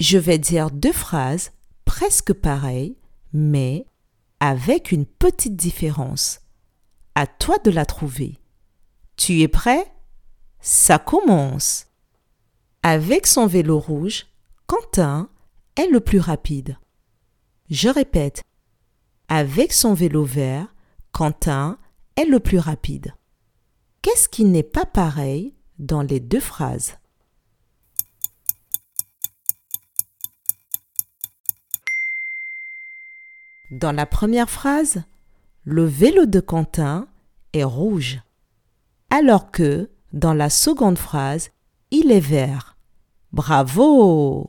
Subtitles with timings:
[0.00, 1.52] je vais dire deux phrases
[1.84, 2.96] presque pareilles,
[3.32, 3.86] mais
[4.40, 6.40] avec une petite différence.
[7.14, 8.38] À toi de la trouver.
[9.16, 9.92] Tu es prêt?
[10.60, 11.86] Ça commence.
[12.82, 14.26] Avec son vélo rouge,
[14.66, 15.28] Quentin
[15.76, 16.76] est le plus rapide.
[17.70, 18.42] Je répète.
[19.28, 20.74] Avec son vélo vert,
[21.10, 21.78] Quentin
[22.16, 23.14] est le plus rapide.
[24.02, 26.98] Qu'est-ce qui n'est pas pareil dans les deux phrases?
[33.70, 35.02] Dans la première phrase,
[35.64, 37.06] le vélo de Quentin
[37.52, 38.20] est rouge,
[39.10, 41.50] alors que dans la seconde phrase,
[41.90, 42.78] il est vert.
[43.32, 44.48] Bravo